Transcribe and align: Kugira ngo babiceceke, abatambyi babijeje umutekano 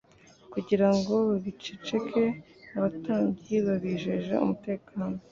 Kugira 0.53 0.87
ngo 0.97 1.13
babiceceke, 1.29 2.23
abatambyi 2.77 3.55
babijeje 3.65 4.33
umutekano 4.43 5.15